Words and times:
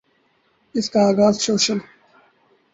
اس 0.75 0.89
کا 0.89 0.99
آغاز 1.09 1.35
سوشل 1.45 1.77